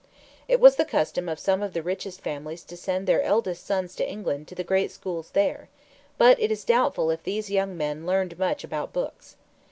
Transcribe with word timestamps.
It 0.47 0.59
was 0.59 0.77
the 0.77 0.83
custom 0.83 1.29
of 1.29 1.37
some 1.37 1.61
of 1.61 1.73
the 1.73 1.83
richest 1.83 2.21
families 2.21 2.63
to 2.63 2.75
send 2.75 3.05
their 3.05 3.21
eldest 3.21 3.63
sons 3.67 3.93
to 3.97 4.09
England 4.09 4.47
to 4.47 4.55
the 4.55 4.63
great 4.63 4.89
schools 4.91 5.29
there. 5.33 5.69
But 6.17 6.39
it 6.39 6.51
is 6.51 6.63
doubtful 6.63 7.11
if 7.11 7.21
these 7.21 7.51
young 7.51 7.77
men 7.77 8.07
learned 8.07 8.39
much 8.39 8.63
about 8.63 8.93
books. 8.93 9.35